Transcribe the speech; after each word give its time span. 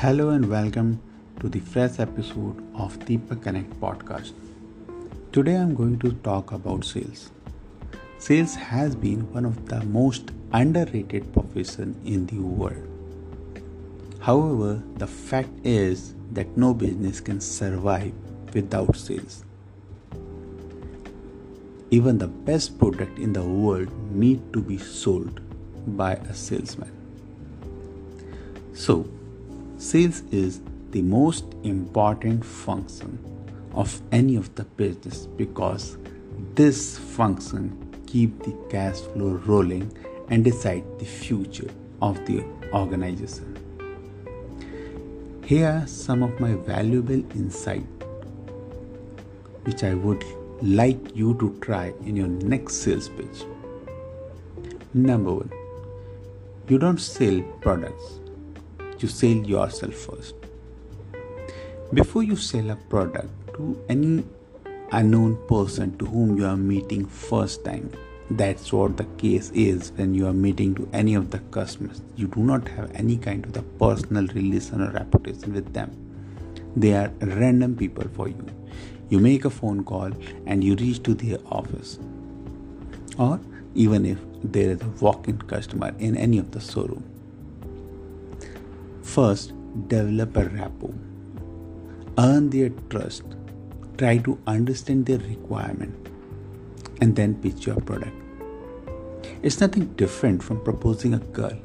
Hello 0.00 0.28
and 0.30 0.48
welcome 0.48 1.00
to 1.40 1.48
the 1.48 1.58
fresh 1.58 1.98
episode 1.98 2.58
of 2.72 2.96
Deepak 3.00 3.42
Connect 3.42 3.80
podcast. 3.80 4.30
Today 5.32 5.56
I'm 5.56 5.74
going 5.74 5.98
to 5.98 6.12
talk 6.26 6.52
about 6.52 6.84
sales. 6.84 7.32
Sales 8.18 8.54
has 8.54 8.94
been 8.94 9.22
one 9.32 9.44
of 9.44 9.66
the 9.66 9.82
most 9.86 10.30
underrated 10.52 11.32
profession 11.32 12.00
in 12.04 12.26
the 12.26 12.38
world. 12.38 12.86
However, 14.20 14.80
the 14.98 15.08
fact 15.08 15.50
is 15.64 16.14
that 16.30 16.56
no 16.56 16.72
business 16.74 17.18
can 17.18 17.40
survive 17.40 18.12
without 18.54 18.94
sales. 18.94 19.44
Even 21.90 22.18
the 22.18 22.28
best 22.28 22.78
product 22.78 23.18
in 23.18 23.32
the 23.32 23.42
world 23.42 23.90
need 24.12 24.52
to 24.52 24.62
be 24.62 24.78
sold 24.78 25.40
by 25.96 26.12
a 26.12 26.34
salesman. 26.34 26.92
So, 28.74 29.08
sales 29.78 30.22
is 30.32 30.60
the 30.90 31.02
most 31.02 31.44
important 31.62 32.44
function 32.44 33.18
of 33.74 34.00
any 34.10 34.34
of 34.34 34.52
the 34.56 34.64
business 34.64 35.26
because 35.26 35.96
this 36.54 36.98
function 36.98 37.76
keep 38.06 38.42
the 38.42 38.52
cash 38.68 38.96
flow 38.96 39.40
rolling 39.46 39.90
and 40.30 40.42
decide 40.42 40.82
the 40.98 41.04
future 41.04 41.70
of 42.02 42.24
the 42.26 42.44
organization. 42.72 43.56
Here 45.44 45.68
are 45.68 45.86
some 45.86 46.24
of 46.24 46.40
my 46.40 46.54
valuable 46.54 47.22
insight 47.36 47.86
which 49.64 49.84
I 49.84 49.94
would 49.94 50.24
like 50.60 51.14
you 51.14 51.34
to 51.34 51.56
try 51.60 51.94
in 52.04 52.16
your 52.16 52.26
next 52.26 52.82
sales 52.82 53.08
pitch. 53.08 53.44
Number 54.92 55.32
1 55.32 55.52
you 56.68 56.78
don't 56.78 57.00
sell 57.00 57.40
products, 57.62 58.20
you 59.02 59.08
sell 59.08 59.30
yourself 59.30 59.94
first. 59.94 60.34
Before 61.94 62.22
you 62.22 62.36
sell 62.36 62.70
a 62.70 62.76
product 62.76 63.28
to 63.54 63.82
any 63.88 64.24
unknown 64.92 65.36
person 65.48 65.96
to 65.98 66.06
whom 66.06 66.36
you 66.36 66.44
are 66.46 66.56
meeting 66.56 67.06
first 67.06 67.64
time, 67.64 67.90
that's 68.30 68.72
what 68.72 68.96
the 68.98 69.04
case 69.16 69.50
is 69.54 69.92
when 69.92 70.14
you 70.14 70.26
are 70.26 70.34
meeting 70.34 70.74
to 70.74 70.88
any 70.92 71.14
of 71.14 71.30
the 71.30 71.38
customers. 71.50 72.02
You 72.16 72.26
do 72.26 72.40
not 72.40 72.68
have 72.68 72.90
any 72.94 73.16
kind 73.16 73.44
of 73.46 73.54
the 73.54 73.62
personal 73.62 74.26
relation 74.28 74.82
or 74.82 74.90
reputation 74.90 75.54
with 75.54 75.72
them. 75.72 75.90
They 76.76 76.92
are 76.92 77.10
random 77.20 77.76
people 77.76 78.06
for 78.14 78.28
you. 78.28 78.46
You 79.08 79.18
make 79.18 79.46
a 79.46 79.50
phone 79.50 79.82
call 79.84 80.10
and 80.46 80.62
you 80.62 80.74
reach 80.74 81.02
to 81.04 81.14
their 81.14 81.38
office. 81.46 81.98
Or 83.18 83.40
even 83.74 84.04
if 84.04 84.18
there 84.44 84.70
is 84.70 84.82
a 84.82 84.88
walk-in 85.00 85.38
customer 85.42 85.94
in 85.98 86.16
any 86.16 86.38
of 86.38 86.50
the 86.50 86.60
showroom. 86.60 87.04
First, 89.18 89.52
develop 89.88 90.36
a 90.36 90.44
rapport. 90.50 90.94
Earn 92.18 92.50
their 92.50 92.68
trust. 92.88 93.24
Try 93.96 94.18
to 94.18 94.38
understand 94.46 95.06
their 95.06 95.18
requirement 95.18 96.08
and 97.00 97.16
then 97.16 97.34
pitch 97.34 97.66
your 97.66 97.80
product. 97.80 98.14
It's 99.42 99.60
nothing 99.60 99.86
different 99.94 100.40
from 100.40 100.62
proposing 100.62 101.14
a 101.14 101.18
girl. 101.18 101.58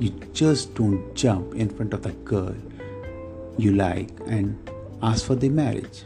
You 0.00 0.08
just 0.32 0.74
don't 0.74 1.14
jump 1.14 1.54
in 1.54 1.68
front 1.68 1.92
of 1.92 2.00
the 2.00 2.12
girl 2.32 2.56
you 3.58 3.74
like 3.74 4.08
and 4.26 4.56
ask 5.02 5.26
for 5.26 5.34
the 5.34 5.50
marriage. 5.50 6.04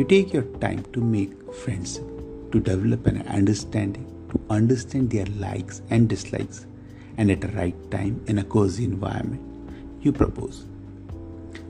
You 0.00 0.04
take 0.04 0.32
your 0.32 0.48
time 0.58 0.82
to 0.94 1.00
make 1.00 1.54
friends 1.54 2.00
to 2.50 2.58
develop 2.58 3.06
an 3.06 3.22
understanding, 3.28 4.12
to 4.32 4.40
understand 4.50 5.10
their 5.10 5.26
likes 5.38 5.80
and 5.90 6.08
dislikes, 6.08 6.66
and 7.20 7.30
at 7.30 7.42
the 7.42 7.48
right 7.48 7.78
time 7.90 8.18
in 8.28 8.38
a 8.38 8.44
cozy 8.44 8.84
environment, 8.84 9.42
you 10.00 10.10
propose. 10.10 10.64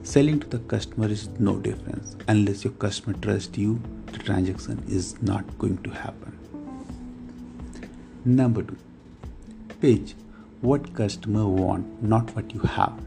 Selling 0.04 0.38
to 0.38 0.46
the 0.46 0.60
customer 0.72 1.08
is 1.08 1.26
no 1.40 1.56
difference. 1.56 2.14
Unless 2.28 2.62
your 2.62 2.72
customer 2.74 3.16
trusts 3.18 3.58
you, 3.58 3.82
the 4.12 4.18
transaction 4.18 4.80
is 4.88 5.20
not 5.20 5.58
going 5.58 5.78
to 5.78 5.90
happen. 5.90 6.38
Number 8.24 8.62
two, 8.62 8.76
pitch 9.80 10.14
what 10.60 10.94
customer 10.94 11.44
want, 11.48 12.00
not 12.00 12.32
what 12.36 12.54
you 12.54 12.60
have. 12.60 13.02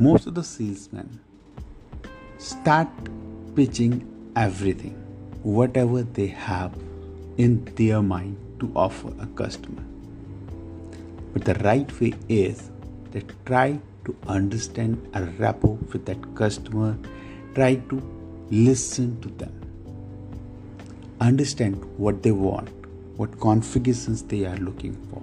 Most 0.00 0.26
of 0.26 0.34
the 0.34 0.42
salesmen 0.42 1.20
start 2.38 2.88
pitching 3.54 4.04
everything 4.34 4.94
whatever 5.44 6.02
they 6.02 6.26
have 6.26 6.74
in 7.36 7.64
their 7.76 8.02
mind 8.02 8.36
to 8.58 8.72
offer 8.74 9.12
a 9.20 9.26
customer. 9.26 9.84
But 11.34 11.44
the 11.44 11.54
right 11.64 12.00
way 12.00 12.14
is 12.28 12.70
that 13.10 13.30
try 13.44 13.78
to 14.06 14.16
understand 14.26 15.06
a 15.14 15.24
rapport 15.24 15.76
with 15.92 16.06
that 16.06 16.34
customer, 16.34 16.96
try 17.54 17.74
to 17.74 18.00
listen 18.50 19.20
to 19.20 19.28
them, 19.28 19.52
understand 21.20 21.84
what 21.98 22.22
they 22.22 22.32
want, 22.32 22.70
what 23.16 23.38
configurations 23.40 24.22
they 24.22 24.46
are 24.46 24.56
looking 24.56 24.94
for, 25.10 25.20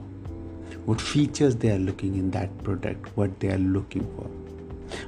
what 0.85 1.01
features 1.01 1.55
they 1.55 1.71
are 1.71 1.79
looking 1.79 2.15
in 2.15 2.29
that 2.31 2.55
product, 2.63 3.17
what 3.17 3.39
they 3.39 3.49
are 3.49 3.57
looking 3.57 4.03
for. 4.15 4.27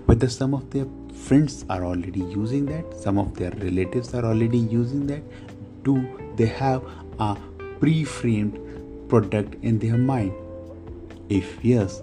Whether 0.05 0.29
some 0.29 0.53
of 0.53 0.71
their 0.71 0.85
friends 1.13 1.63
are 1.69 1.85
already 1.85 2.21
using 2.21 2.65
that 2.65 2.93
some 2.99 3.17
of 3.17 3.35
their 3.35 3.51
relatives 3.51 4.13
are 4.13 4.25
already 4.25 4.57
using 4.57 5.05
that 5.07 5.21
do 5.83 5.95
they 6.35 6.45
have 6.45 6.83
a 7.19 7.37
pre-framed 7.79 8.57
product 9.09 9.55
in 9.63 9.79
their 9.79 9.97
mind 9.97 10.33
if 11.29 11.63
yes 11.63 12.01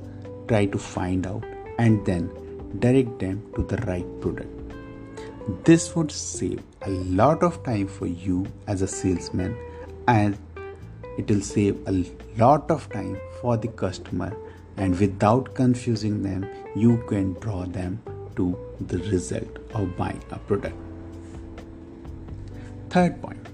try 0.49 0.67
to 0.67 0.79
find 0.79 1.27
out 1.27 1.45
and 1.79 2.05
then 2.07 2.31
direct 2.79 3.19
them 3.19 3.43
to 3.55 3.63
the 3.63 3.77
right 3.87 4.21
product 4.21 4.61
this 5.65 5.95
would 5.97 6.13
save 6.13 6.63
a 6.83 6.91
lot 6.91 7.43
of 7.43 7.63
time 7.65 7.87
for 7.87 8.07
you 8.07 8.47
as 8.67 8.83
a 8.83 8.87
salesman 8.87 9.57
and 10.09 10.39
it 11.19 11.29
will 11.31 11.41
save 11.41 11.79
a 11.89 12.05
lot 12.39 12.71
of 12.71 12.89
time 12.91 13.19
for 13.41 13.57
the 13.57 13.69
customer 13.69 14.35
and 14.77 14.99
without 14.99 15.55
confusing 15.55 16.23
them 16.23 16.49
you 16.75 17.03
can 17.09 17.33
draw 17.35 17.65
them 17.65 18.01
to 18.37 18.57
the 18.87 18.99
result 19.11 19.59
of 19.75 19.97
buying 19.97 20.23
a 20.31 20.39
product. 20.39 20.77
Third 22.89 23.21
point 23.23 23.47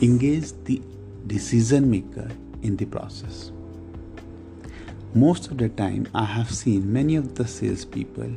engage 0.00 0.52
the 0.64 0.80
decision 1.26 1.90
maker 1.90 2.28
in 2.62 2.76
the 2.76 2.86
process. 2.86 3.52
Most 5.14 5.48
of 5.48 5.58
the 5.58 5.68
time, 5.68 6.06
I 6.14 6.24
have 6.24 6.52
seen 6.54 6.92
many 6.92 7.16
of 7.16 7.34
the 7.34 7.44
salespeople 7.44 8.30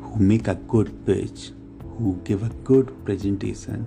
who 0.00 0.16
make 0.18 0.48
a 0.48 0.54
good 0.54 1.04
pitch, 1.04 1.50
who 1.98 2.18
give 2.24 2.42
a 2.42 2.48
good 2.64 3.04
presentation, 3.04 3.84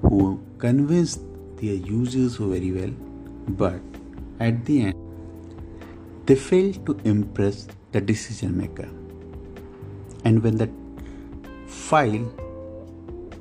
who 0.00 0.40
convince 0.58 1.18
their 1.56 1.74
users 1.74 2.36
very 2.36 2.70
well, 2.70 2.92
but 3.48 3.80
at 4.38 4.64
the 4.64 4.82
end, 4.82 4.94
they 6.26 6.36
fail 6.36 6.72
to 6.86 6.96
impress 7.02 7.66
the 7.90 8.00
decision 8.00 8.56
maker. 8.56 8.88
And 10.24 10.44
when 10.44 10.56
the 10.56 10.70
file 11.66 12.32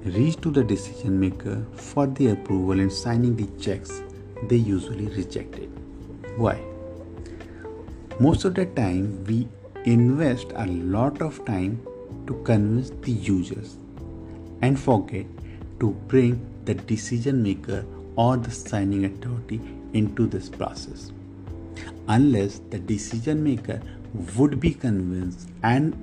reach 0.05 0.41
to 0.41 0.49
the 0.49 0.63
decision 0.63 1.19
maker 1.19 1.63
for 1.75 2.07
the 2.07 2.29
approval 2.29 2.79
and 2.79 2.91
signing 2.91 3.35
the 3.35 3.45
checks 3.61 4.01
they 4.49 4.55
usually 4.55 5.05
reject 5.05 5.55
it. 5.59 5.69
Why 6.35 6.72
most 8.19 8.45
of 8.45 8.53
the 8.53 8.65
time 8.67 9.23
we 9.25 9.47
invest 9.85 10.47
a 10.55 10.65
lot 10.67 11.21
of 11.21 11.43
time 11.45 11.81
to 12.27 12.41
convince 12.43 12.91
the 13.01 13.11
users 13.11 13.77
and 14.61 14.79
forget 14.79 15.25
to 15.79 15.91
bring 16.07 16.39
the 16.65 16.73
decision 16.73 17.41
maker 17.41 17.83
or 18.15 18.37
the 18.37 18.51
signing 18.51 19.05
authority 19.05 19.59
into 19.93 20.27
this 20.27 20.47
process. 20.47 21.11
Unless 22.07 22.61
the 22.69 22.79
decision 22.79 23.43
maker 23.43 23.81
would 24.37 24.59
be 24.59 24.73
convinced 24.73 25.49
and 25.63 25.97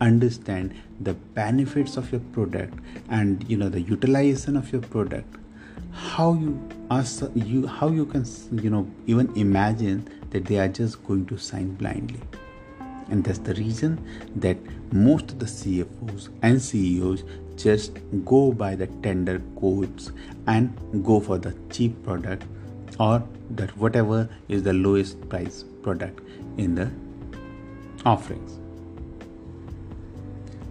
understand 0.00 0.72
the 1.00 1.14
benefits 1.14 1.96
of 1.96 2.10
your 2.12 2.20
product 2.32 2.78
and 3.10 3.44
you 3.50 3.56
know 3.56 3.68
the 3.68 3.80
utilization 3.80 4.56
of 4.56 4.70
your 4.72 4.82
product 4.82 5.36
how 5.92 6.34
you 6.34 6.56
ask 6.90 7.24
you 7.34 7.66
how 7.66 7.88
you 7.88 8.06
can 8.06 8.24
you 8.52 8.70
know 8.70 8.88
even 9.06 9.32
imagine 9.36 10.08
that 10.30 10.44
they 10.46 10.58
are 10.58 10.68
just 10.68 11.04
going 11.06 11.26
to 11.26 11.38
sign 11.38 11.74
blindly. 11.74 12.20
And 13.10 13.24
that's 13.24 13.38
the 13.38 13.54
reason 13.54 14.04
that 14.36 14.58
most 14.92 15.32
of 15.32 15.38
the 15.38 15.46
CFOs 15.46 16.28
and 16.42 16.60
CEOs 16.60 17.24
just 17.56 17.98
go 18.24 18.52
by 18.52 18.74
the 18.74 18.86
tender 19.02 19.40
codes 19.58 20.12
and 20.46 20.76
go 21.04 21.18
for 21.20 21.38
the 21.38 21.54
cheap 21.70 22.02
product 22.04 22.44
or 23.00 23.22
that 23.50 23.76
whatever 23.76 24.28
is 24.48 24.62
the 24.62 24.72
lowest 24.72 25.28
price 25.28 25.64
product 25.82 26.20
in 26.58 26.74
the 26.74 26.90
offerings. 28.04 28.58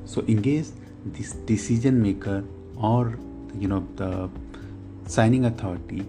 So 0.05 0.23
engage 0.27 0.67
this 1.05 1.33
decision 1.33 2.01
maker 2.01 2.43
or 2.77 3.17
you 3.57 3.67
know 3.67 3.87
the 3.95 4.29
signing 5.07 5.45
authority 5.45 6.05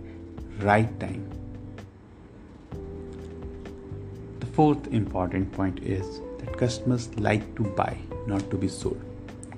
right 0.61 1.01
time 1.01 1.38
fourth 4.59 4.89
important 4.89 5.53
point 5.53 5.79
is 5.85 6.21
that 6.39 6.57
customers 6.59 7.05
like 7.27 7.45
to 7.55 7.63
buy 7.81 7.97
not 8.27 8.51
to 8.51 8.57
be 8.57 8.67
sold. 8.67 9.01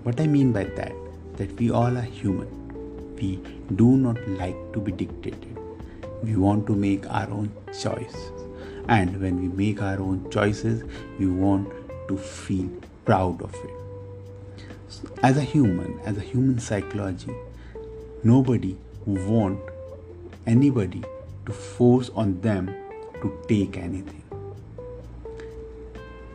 What 0.03 0.21
i 0.21 0.27
mean 0.33 0.53
by 0.57 0.65
that 0.79 0.93
that 1.39 1.55
we 1.61 1.71
all 1.71 1.97
are 2.01 2.09
human. 2.17 2.51
We 3.21 3.31
do 3.77 3.87
not 4.03 4.21
like 4.41 4.59
to 4.75 4.83
be 4.89 4.93
dictated. 4.93 5.57
We 6.23 6.37
want 6.37 6.67
to 6.67 6.77
make 6.83 7.09
our 7.21 7.31
own 7.39 7.49
choices. 7.69 8.45
And 8.89 9.19
when 9.23 9.41
we 9.41 9.49
make 9.63 9.81
our 9.81 9.99
own 10.09 10.29
choices 10.37 10.85
we 11.19 11.29
want 11.29 11.73
to 12.09 12.19
feel 12.19 12.69
proud 13.07 13.41
of 13.41 13.55
it. 13.55 14.61
So 14.91 15.09
as 15.23 15.39
a 15.39 15.47
human 15.57 15.99
as 16.01 16.19
a 16.19 16.27
human 16.35 16.59
psychology 16.69 17.35
nobody 18.23 18.77
want 19.07 19.61
anybody 20.47 21.05
to 21.47 21.53
force 21.53 22.11
on 22.11 22.41
them 22.43 22.75
to 23.23 23.39
take 23.49 23.79
anything 23.79 24.21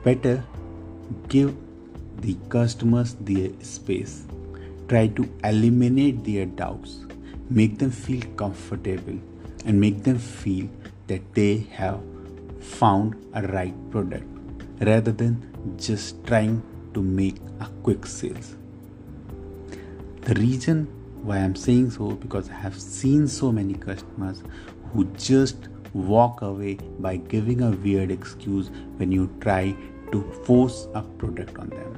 better 0.06 0.44
give 1.30 1.56
the 2.22 2.36
customers 2.50 3.16
their 3.20 3.50
space. 3.62 4.26
Try 4.88 5.08
to 5.08 5.28
eliminate 5.44 6.24
their 6.24 6.46
doubts. 6.46 7.00
Make 7.50 7.80
them 7.80 7.92
feel 7.92 8.22
comfortable 8.38 9.20
and 9.66 9.82
make 9.82 10.04
them 10.04 10.20
feel 10.20 10.70
that 11.08 11.34
they 11.34 11.58
have 11.72 12.00
found 12.60 13.16
a 13.34 13.42
right 13.48 13.76
product 13.92 14.26
rather 14.80 15.12
than 15.12 15.36
just 15.78 16.24
trying 16.26 16.62
to 16.94 17.02
make 17.02 17.38
a 17.60 17.68
quick 17.84 18.06
sales. 18.06 18.56
The 20.22 20.36
reason 20.36 20.88
why 21.26 21.38
i'm 21.38 21.56
saying 21.56 21.90
so 21.90 22.12
because 22.24 22.50
i 22.52 22.54
have 22.54 22.80
seen 22.80 23.28
so 23.28 23.52
many 23.52 23.74
customers 23.74 24.44
who 24.94 25.06
just 25.18 25.70
walk 25.94 26.44
away 26.44 26.76
by 27.00 27.16
giving 27.18 27.64
a 27.64 27.72
weird 27.72 28.12
excuse 28.12 28.70
when 28.98 29.12
you 29.12 29.28
try 29.40 29.76
to 30.12 30.24
force 30.46 30.88
a 30.94 31.02
product 31.02 31.58
on 31.58 31.70
them. 31.70 31.92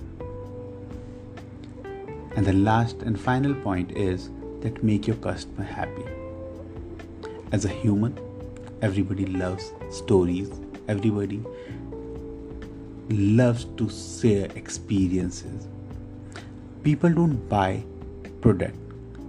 And 2.35 2.45
the 2.45 2.53
last 2.53 3.01
and 3.01 3.19
final 3.19 3.53
point 3.55 3.91
is 3.91 4.29
that 4.61 4.83
make 4.83 5.07
your 5.07 5.17
customer 5.17 5.63
happy. 5.63 6.05
As 7.51 7.65
a 7.65 7.69
human 7.69 8.17
everybody 8.81 9.25
loves 9.25 9.73
stories. 9.89 10.49
Everybody 10.87 11.43
loves 13.09 13.65
to 13.77 13.89
share 13.89 14.47
experiences. 14.55 15.67
People 16.83 17.13
don't 17.13 17.37
buy 17.49 17.83
product. 18.41 18.77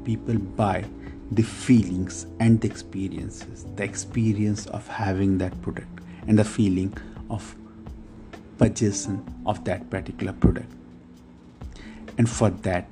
People 0.05 0.39
buy 0.39 0.85
the 1.33 1.43
feelings 1.43 2.27
and 2.41 2.61
the 2.61 2.69
experiences. 2.69 3.67
The 3.77 3.85
experience 3.85 4.67
of 4.67 4.87
having 4.87 5.39
that 5.39 5.61
product 5.63 6.01
and 6.27 6.39
the 6.39 6.45
feeling 6.45 6.97
of 7.31 7.55
purchasing 8.59 9.25
of 9.47 9.65
that 9.65 9.89
particular 9.89 10.33
product. 10.33 10.71
And 12.19 12.29
for 12.29 12.51
that 12.51 12.89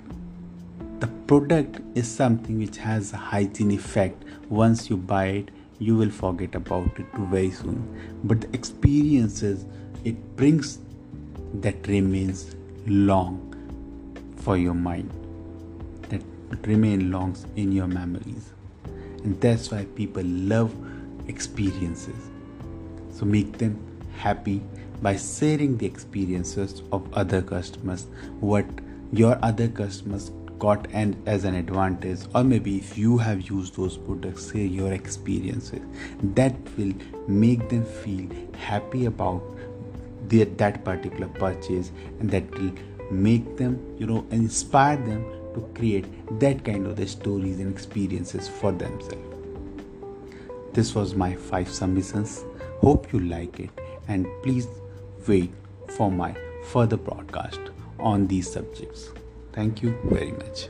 the 1.01 1.09
product 1.27 1.81
is 1.95 2.09
something 2.09 2.59
which 2.59 2.79
has 2.79 3.13
a 3.13 3.17
hygiene 3.17 3.71
effect. 3.71 4.23
Once 4.49 4.89
you 4.89 4.97
buy 4.97 5.27
it 5.27 5.51
you 5.79 5.97
will 5.97 6.11
forget 6.11 6.55
about 6.55 6.99
it 6.99 7.13
too 7.15 7.27
very 7.27 7.51
soon. 7.51 7.83
But 8.25 8.41
the 8.41 8.55
experiences 8.55 9.67
it 10.05 10.37
brings 10.37 10.79
that 11.55 11.87
remains 11.87 12.55
long 12.87 13.43
for 14.37 14.57
your 14.57 14.75
mind. 14.75 15.11
That 16.09 16.23
remain 16.67 17.11
long 17.11 17.37
in 17.57 17.73
your 17.73 17.89
memories. 17.89 18.53
And 19.25 19.41
that's 19.41 19.71
why 19.71 19.85
people 19.97 20.23
love 20.25 20.75
experiences. 21.29 22.31
So 23.12 23.25
make 23.25 23.59
them 23.59 23.77
happy 24.17 24.63
by 25.03 25.17
sharing 25.17 25.77
the 25.77 25.87
experiences 25.87 26.83
of 26.93 27.13
other 27.13 27.43
customers 27.43 28.07
what 28.41 28.65
your 29.13 29.39
other 29.43 29.69
customers 29.69 30.31
got 30.59 30.87
and 30.93 31.17
as 31.29 31.45
an 31.45 31.55
advantage 31.55 32.21
or 32.35 32.43
maybe 32.43 32.77
if 32.79 32.97
you 32.97 33.19
have 33.19 33.43
used 33.49 33.77
those 33.77 33.97
products 33.97 34.51
share 34.53 34.65
your 34.65 34.93
experiences. 34.93 35.81
That 36.23 36.55
will 36.77 36.95
make 37.29 37.69
them 37.69 37.85
feel 37.85 38.29
happy 38.57 39.07
about 39.07 39.43
that 40.29 40.85
particular 40.85 41.29
purchase 41.29 41.93
and 42.21 42.31
that 42.31 42.51
will 42.59 42.73
make 43.11 43.57
them 43.57 43.79
you 43.99 44.07
know 44.07 44.27
inspire 44.31 44.97
them 44.97 45.25
to 45.55 45.61
create 45.75 46.07
that 46.41 46.65
kind 46.65 46.87
of 46.87 46.97
the 46.97 47.07
stories 47.07 47.61
and 47.61 47.73
experiences 47.73 48.49
for 48.49 48.73
themselves. 48.73 49.23
This 50.73 50.95
was 50.95 51.15
my 51.15 51.35
five 51.35 51.69
submissions 51.69 52.45
hope 52.81 53.12
you 53.12 53.21
like 53.21 53.61
it 53.61 53.71
and 54.08 54.26
please 54.43 54.67
wait 55.26 55.53
for 55.97 56.11
my 56.11 56.35
further 56.64 56.97
broadcast 56.97 57.61
on 57.99 58.26
these 58.26 58.50
subjects 58.50 59.11
Thank 59.56 59.82
you 59.82 59.99
very 60.05 60.32
much. 60.32 60.69